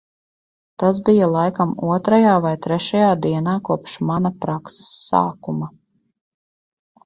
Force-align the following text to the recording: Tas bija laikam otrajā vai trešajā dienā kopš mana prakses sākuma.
Tas 0.83 0.99
bija 1.09 1.27
laikam 1.35 1.75
otrajā 1.97 2.33
vai 2.47 2.55
trešajā 2.67 3.11
dienā 3.27 3.55
kopš 3.69 3.95
mana 4.13 4.35
prakses 4.47 4.91
sākuma. 5.07 5.73